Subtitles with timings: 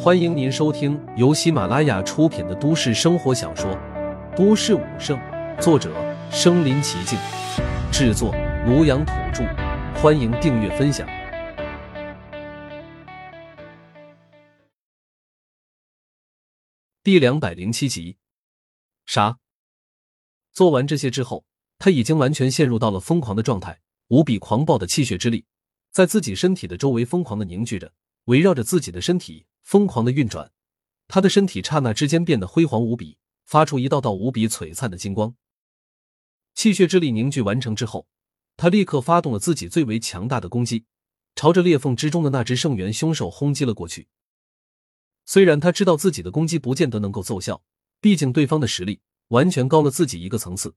[0.00, 3.70] 欢迎您收听由喜马拉雅出品的都市生活小说
[4.36, 5.18] 《都市武圣》，
[5.60, 5.92] 作者：
[6.30, 7.18] 身临其境，
[7.92, 8.32] 制作：
[8.66, 9.44] 庐阳土著。
[10.00, 11.06] 欢迎订阅分享。
[17.02, 18.16] 第两百零七集，
[19.04, 19.38] 啥？
[20.52, 21.44] 做完这些之后，
[21.78, 25.44] 他已经完全陷入到了疯狂的状态，无比狂暴的气血之力
[25.90, 27.92] 在自己身体的周围疯狂的凝聚着，
[28.26, 29.46] 围绕着自己的身体。
[29.68, 30.50] 疯狂的运转，
[31.08, 35.34] 他的身体刹那之间变得辉煌无比，发出一道道无比璀璨的金光。
[36.54, 38.08] 气血之力凝聚完成之后，
[38.56, 40.86] 他立刻发动了自己最为强大的攻击，
[41.36, 44.08] 朝着裂缝之中的那只圣元凶兽轰击了过去。
[45.26, 47.62] 虽然他知道自己的攻击不见得能够奏效，
[48.00, 50.74] 毕竟对方的实力完全高了自己一个层次，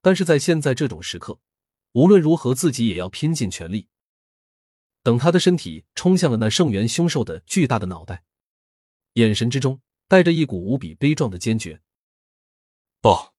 [0.00, 1.38] 但是在现在这种时刻，
[1.92, 3.86] 无论如何自己也要拼尽全力。
[5.04, 8.24] 等他的身体冲向了那圣元凶兽的巨大的脑袋。
[9.14, 11.80] 眼神之中带着一股无比悲壮的坚决。
[13.00, 13.32] 不！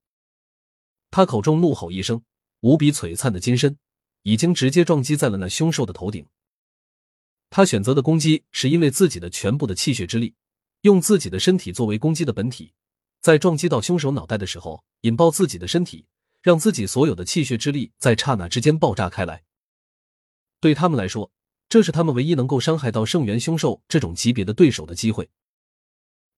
[1.09, 2.23] 他口中怒吼一声，
[2.61, 3.77] 无比璀璨的金身
[4.23, 6.27] 已经直接撞击在了那凶兽的头顶。
[7.49, 10.35] 他选择的攻击是因为自己的全部的气血之力，
[10.81, 12.73] 用自己的身体作为攻击的本体，
[13.21, 16.07] 在撞击到凶手脑袋的时候，引爆自己的身体，
[16.41, 19.43] 让自己所有的气血之力在刹那之间爆炸开来。
[20.59, 21.31] 对他们来说，
[21.69, 25.29] 这是他们唯一能够伤害到圣元凶兽这种级别的对手的机会。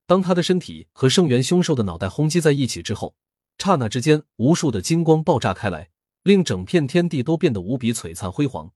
[0.08, 3.16] 当他的身体和圣元凶兽的脑袋轰击在一起之后，
[3.58, 5.90] 刹那之间，无数的金光爆炸开来，
[6.22, 8.72] 令整片天地都变得无比璀璨辉煌。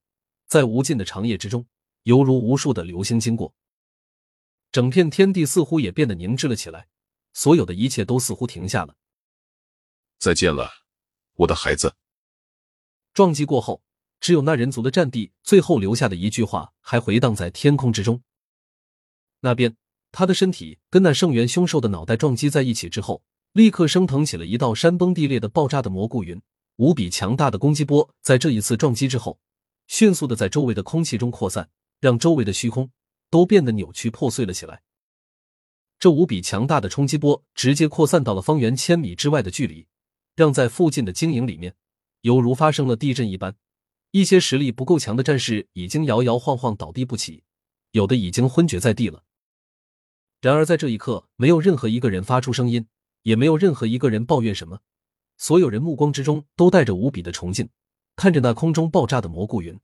[0.47, 1.67] 在无尽的长夜之中，
[2.03, 3.53] 犹如无数的流星经过，
[4.71, 6.87] 整片天地似乎也变得凝滞了起来，
[7.33, 8.95] 所有的一切都似乎停下了。
[10.17, 10.71] 再见了，
[11.35, 11.93] 我的孩子。
[13.13, 13.83] 撞击过后，
[14.19, 18.23] 只有那人族的战地最后留下的一句话还回荡在天空之中。
[19.41, 19.77] 那边。
[20.11, 26.41] 他的身体跟那圣元凶兽的脑袋撞击在一起之后，立刻升腾起了一道山崩地裂的爆炸的蘑菇云，
[26.77, 29.39] 无比强大的攻击波在这一次撞击之后，
[29.87, 31.69] 迅速的在周围的空气中扩散，
[31.99, 32.91] 让周围的虚空
[33.29, 34.81] 都变得扭曲破碎了起来。
[35.99, 39.87] 这无比强大的冲击波直接扩散到了方圆千米之外的距离，
[40.35, 41.75] 让在附近的经营里面
[42.21, 43.55] 犹如发生了地震一般，
[44.11, 47.43] 一些实力不够强的战士已经摇摇晃晃倒地不起，
[47.91, 49.23] 有的已经昏厥在地了。
[50.41, 52.87] 然而，在这一刻，没有任何一个人发出声音，
[53.23, 54.79] 也没有任何一个人抱怨什么。
[55.37, 57.69] 所有人目光之中都带着无比的崇敬，
[58.15, 59.77] 看着那空中爆炸的蘑菇云。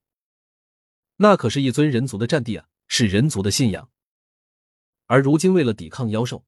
[1.18, 3.90] 那可是一尊人族的战地啊，是人族的信仰。
[5.08, 6.46] 而如今，为了抵抗妖兽，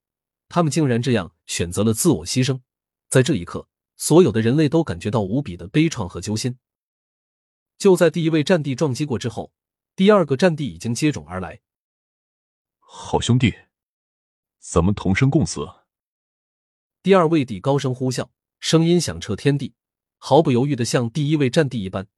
[0.48, 2.62] 他们竟然这样选择了自我牺牲。
[3.10, 3.68] 在这一刻，
[3.98, 6.58] 所有的人类都感觉到无比的悲怆和揪心。
[7.78, 9.52] 就在第一位战地撞击过之后，
[9.98, 11.60] 第二个战地已经接踵而来。
[12.80, 13.54] 好兄弟。
[14.70, 15.66] 咱们同生共死。
[17.02, 18.28] 第二位帝高声呼啸，
[18.60, 19.76] 声音响彻天地，
[20.18, 22.10] 毫不犹豫的像第一位战帝一般，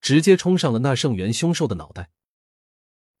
[0.00, 2.10] 直接冲上了那圣元凶兽的脑袋。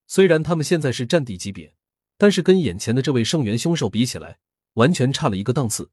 [0.06, 1.74] 虽然他们现在是战帝级别，
[2.16, 4.38] 但是跟眼前的这位圣元凶兽比起来，
[4.74, 5.90] 完全差了一个档次。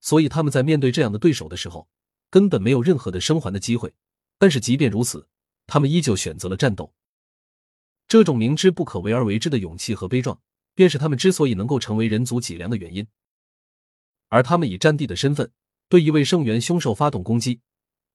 [0.00, 1.88] 所以他们在面对这样的对手的时候，
[2.28, 3.94] 根本没有任何的生还的机会。
[4.36, 5.28] 但是即便如此，
[5.68, 6.92] 他们依旧选择了战斗。
[8.08, 10.40] 这种明知不可为而为之的勇气和悲壮。
[10.74, 13.06] 便是他们之所以能够成为人族脊梁的原因，
[14.28, 15.52] 而他们以战地的身份
[15.88, 17.60] 对一位圣元凶兽发动攻击，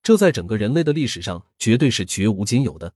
[0.01, 2.95] 这在整个人类的历史上绝对是绝无仅有的。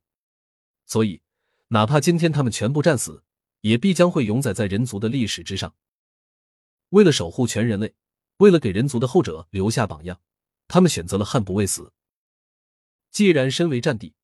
[0.86, 1.22] 所以，
[1.68, 3.24] 哪怕今天他们全部战死，
[3.62, 5.76] 也必将会永载在人族的历史之上。
[6.90, 7.96] 为了守护全人类，
[8.38, 10.20] 为了给人族的后者留下榜样，
[10.68, 11.94] 他们选择了悍不畏死。
[13.12, 14.16] 既然身为战地，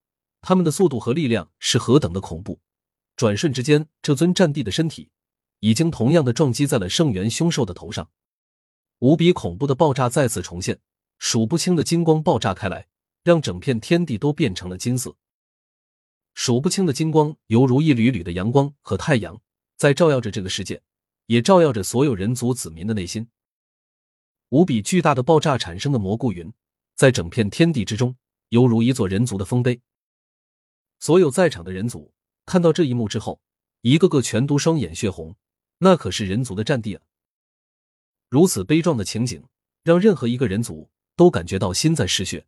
[0.42, 2.60] 他们的速度和力量是何等的恐怖，
[3.16, 5.12] 转瞬之间，这尊战地的身体。
[5.60, 8.10] 已经同样的撞击在了圣元凶兽的头上，
[9.00, 10.80] 无比恐怖的爆炸再次重现，
[11.18, 12.88] 数不清的金光爆炸开来，
[13.24, 15.16] 让整片天地都变成了金色。
[16.34, 19.42] 数不清的金光犹如一缕缕的阳光和太阳，
[19.76, 20.82] 在照耀着这个世界，
[21.26, 23.28] 也照耀着所有人族子民的内心。
[24.50, 26.54] 无比巨大的爆炸产生的蘑菇云，
[26.96, 28.16] 在整片天地之中，
[28.50, 29.82] 犹如一座人族的丰碑。
[31.00, 32.14] 所有在场的人族
[32.46, 33.42] 看到这一幕之后，
[33.82, 35.36] 一个个全都双眼血红。
[35.80, 37.02] 那可是人族的战地啊！
[38.30, 39.44] 如此悲壮的情景，
[39.84, 42.48] 让任何一个人族都感觉到心在失血。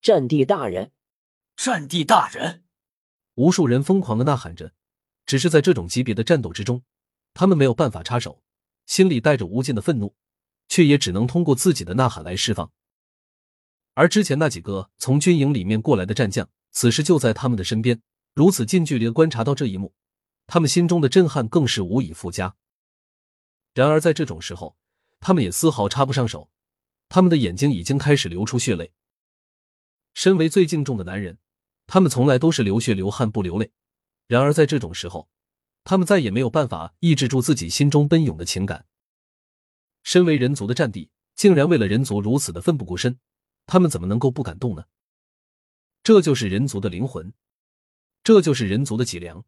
[0.00, 0.92] 战地大人，
[1.56, 2.64] 战地大人！
[3.34, 4.72] 无数人疯狂的呐喊着。
[5.26, 6.82] 只是在这种级别的战斗之中，
[7.32, 8.42] 他们没有办法插手，
[8.84, 10.14] 心里带着无尽的愤怒，
[10.68, 12.70] 却也只能通过自己的呐喊来释放。
[13.94, 18.02] 而之前那几个从军营里面过来的战将，此时就在他们的身边，
[18.34, 19.94] 如此近距离的观察到这一幕。
[20.46, 22.56] 他们心中的震撼更是无以复加。
[23.72, 24.76] 然而，在这种时候，
[25.20, 26.50] 他们也丝毫插不上手，
[27.08, 28.92] 他们的眼睛已经开始流出血泪。
[30.12, 31.38] 身为最敬重的男人，
[31.86, 33.72] 他们从来都是流血流汗不流泪。
[34.26, 35.28] 然而，在这种时候，
[35.82, 38.86] 他们再也没有办法抑制住自己心中奔涌的情感。
[40.02, 43.18] 身为人族的战地，竟然为了人族如此的奋不顾身，
[43.66, 44.84] 他们怎么能够不感动呢？
[46.02, 47.32] 这就是人族的灵魂，
[48.22, 49.44] 这就是人族的脊梁。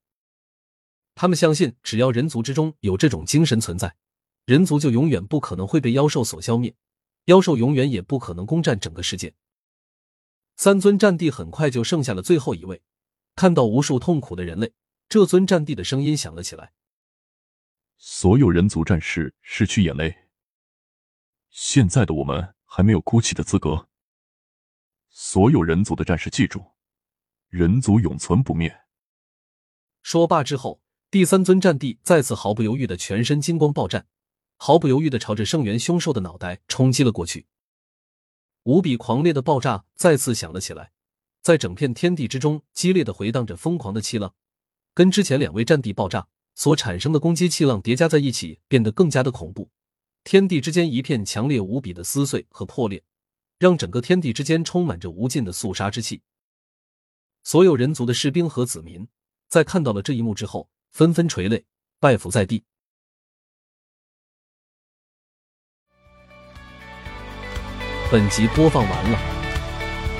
[1.16, 3.96] 他们相信，只要人族之中有这种精神存在，
[4.44, 6.76] 人族就永远不可能会被妖兽所消灭，
[7.24, 9.34] 妖兽永远也不可能攻占整个世界。
[10.56, 12.82] 三尊战帝很快就剩下了最后一位，
[13.34, 14.74] 看到无数痛苦的人类，
[15.08, 16.74] 这尊战帝的声音响了起来
[17.96, 20.28] ：“所有人族战士拭去眼泪。”
[21.48, 23.88] 现在的我们还没有哭泣的资格。
[25.08, 26.62] 所有人族的战士，记住，
[27.48, 28.84] 人族永存不灭。
[30.02, 30.82] 说罢之后，
[31.16, 34.02] 第三尊战帝再次毫不犹豫的全身金光爆绽，
[34.58, 37.46] 毫不犹豫的朝着圣元凶兽的脑袋冲击了过去。
[38.64, 40.92] 无比狂烈的爆炸再次响了起来，
[41.40, 44.34] 在整片天地之中激烈的回荡着疯狂的气浪，
[44.92, 49.70] 跟之前两位战帝爆炸所产生的攻击气浪叠加在一起，变得更加的恐怖。
[50.22, 53.02] 天地之间一片强烈无比的撕碎和破裂，
[53.58, 56.20] 让整个天地之间充满着无尽的肃杀之气。
[57.42, 59.08] 所有人族的士兵和子民
[59.48, 61.62] 在看到了这一幕之后，纷纷垂泪
[62.00, 62.64] 拜伏在地。
[68.10, 69.18] 本集播放完了，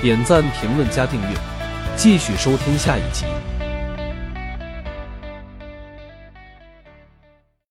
[0.03, 1.39] 点赞、评论、加订阅，
[1.97, 3.25] 继续收听下一集。